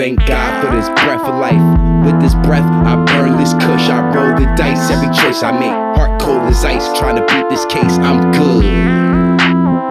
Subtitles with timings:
[0.00, 1.60] thank God for this breath of life.
[2.08, 4.88] With this breath, I burn this kush, I roll the dice.
[4.88, 6.88] Every choice I make, heart cold as ice.
[6.98, 8.64] Trying to beat this case, I'm good.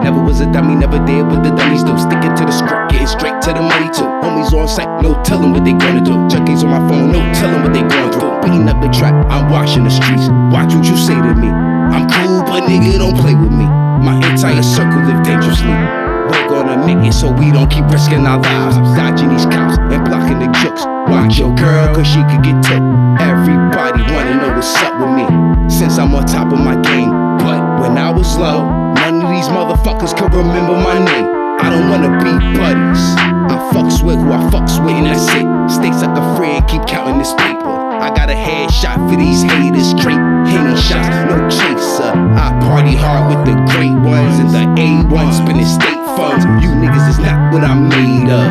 [0.02, 1.94] Never was a dummy, never did what the dummies do.
[1.94, 4.10] Sticking to the script, getting straight to the money too.
[4.26, 6.26] Homies on site, no telling what they gonna do.
[6.26, 8.34] Junkies on my phone, no telling what they going through.
[8.42, 10.26] Beating up the trap, I'm washing the streets.
[10.50, 11.54] Watch what you say to me.
[11.94, 13.70] I'm cool, but nigga, don't play with me.
[14.02, 15.99] My entire circle live dangerously.
[16.30, 18.76] We're gonna make it so we don't keep risking our lives.
[18.94, 20.86] Dodging these cops and blocking the jokes.
[21.10, 22.78] Watch your girl, cause she could get took.
[23.18, 25.26] Everybody wanna know what's up with me.
[25.68, 27.10] Since I'm on top of my game.
[27.42, 28.62] But when I was low,
[28.94, 31.26] none of these motherfuckers could remember my name.
[31.58, 33.02] I don't wanna be buddies.
[33.50, 35.46] I fucks with who I fucks with, and that's it.
[35.68, 37.74] Stay like a friend, keep counting this paper.
[38.00, 42.12] I got a headshot for these haters, straight henny shots, no chaser.
[42.38, 47.18] I party hard with the great ones and the A1 spending state You niggas is
[47.18, 48.46] not what I'm made of.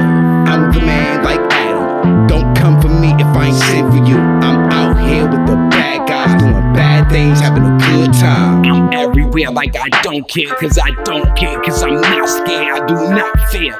[0.49, 2.25] I'm the man like Adam.
[2.25, 4.17] Don't come for me if I ain't sent for you.
[4.17, 8.65] I'm out here with the bad guys doing bad things, having a good time.
[8.65, 12.81] I'm everywhere like I don't care, cause I don't care, cause I'm not scared.
[12.81, 13.79] I do not fear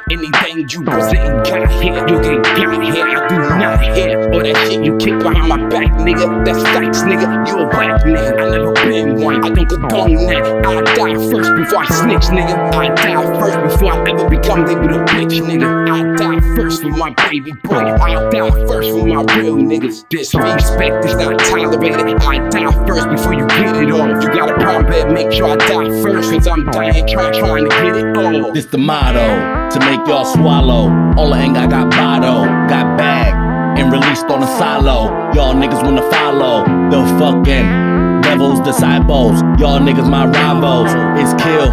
[0.72, 2.08] you present got here.
[2.08, 4.20] You can got here, I do not hear.
[4.31, 6.45] All that shit you kick behind my back, nigga.
[6.45, 7.48] That's facts, nigga.
[7.48, 8.39] You a whack nigga.
[8.39, 10.66] I never been one, I don't condone that.
[10.66, 12.56] I die first before I snitch, nigga.
[12.73, 15.70] I die first before I ever become labeled a bitch, nigga.
[15.89, 17.76] I die first for my baby boy.
[17.76, 20.06] I die first for my real niggas.
[20.09, 22.22] This disrespect is not tolerated.
[22.22, 24.17] I die first before you get it on.
[24.17, 26.32] If you got a problem, better make sure I die first.
[26.32, 28.52] Cause I'm dying, try, trying to get it all.
[28.52, 30.58] This the motto to make y'all swallow.
[30.67, 35.08] All the anger I got bottle, got bagged and released on a silo.
[35.33, 39.39] Y'all niggas wanna follow the fucking devil's disciples.
[39.59, 40.89] Y'all niggas my rivals.
[41.19, 41.71] It's kill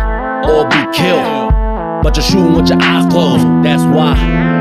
[0.50, 1.52] or be killed.
[2.02, 3.44] But you're shooting with your eyes closed.
[3.64, 4.14] That's why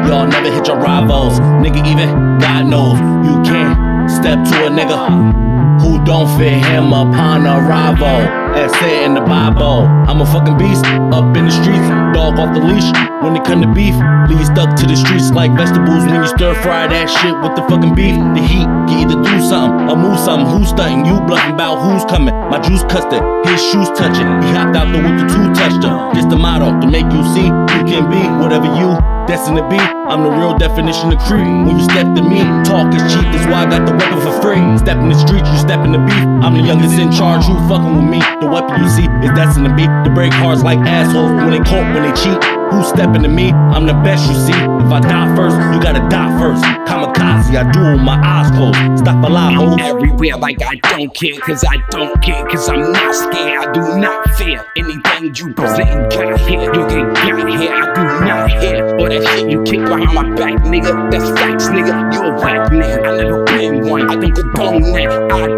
[0.08, 1.40] y'all never hit your rivals.
[1.40, 2.98] Nigga, even God knows
[3.28, 5.45] you can't step to a nigga
[5.82, 8.20] who don't fit him upon arrival.
[8.56, 12.56] As said in the Bible, I'm a fucking beast up in the streets, dog off
[12.56, 12.88] the leash.
[13.20, 13.96] When it come to beef,
[14.32, 17.64] leave stuck to the streets like vegetables when you stir fry that shit with the
[17.68, 18.16] fucking beef.
[18.16, 20.48] The heat can either do something or move something.
[20.48, 21.04] Who's stunting?
[21.04, 22.32] You bluffing about who's coming?
[22.48, 24.30] My juice custard, his shoes touching.
[24.46, 25.96] He hopped out the with the two touched him.
[26.16, 28.98] This the motto to make you see you can be whatever you
[29.28, 29.78] destined to be.
[29.78, 31.46] I'm the real definition of creep.
[31.46, 34.36] When you step to me, talk is cheap, that's why I got the weapon for
[34.42, 34.62] free.
[34.78, 36.26] Step in the street, you step in the beef.
[36.46, 38.20] I'm the youngest in charge, who fucking with me.
[38.42, 41.64] The weapon you see is destined to be to break hearts like assholes when they
[41.66, 42.55] cope, when they cheat.
[42.72, 43.52] Who's stepping to me?
[43.52, 44.54] I'm the best you see.
[44.54, 46.64] If I die first, you gotta die first.
[46.88, 49.00] Kamikaze, I do with my eyes closed.
[49.00, 52.92] Stop a lie, I'm everywhere like I don't care, cause I don't care, cause I'm
[52.92, 53.68] not scared.
[53.68, 56.12] I do not fear anything you present.
[56.12, 57.74] Got here, you can got here.
[57.74, 61.12] I do not hear all that shit you kick behind my back, nigga.
[61.12, 62.14] That's facts, nigga.
[62.14, 63.06] You a whack nigga.
[63.06, 64.10] I never been one.
[64.10, 65.32] I don't condone that.
[65.32, 65.55] I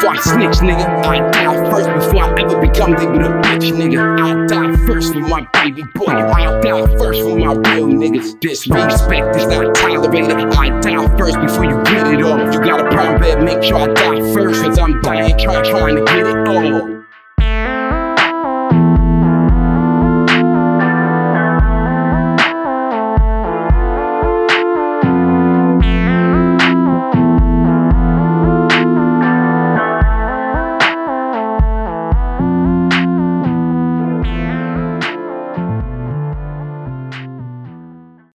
[0.00, 0.86] before I snitch, nigga.
[1.04, 4.20] I die first before I ever become labeled a bitch, nigga.
[4.20, 6.06] I die first for my baby boy.
[6.06, 8.40] I die first for my real niggas.
[8.40, 10.36] Disrespect is not tolerated.
[10.56, 12.40] I die first before you get it all.
[12.40, 14.62] If you got a problem, better make sure I die first.
[14.62, 16.99] Cause I'm dying, try, trying to get it all.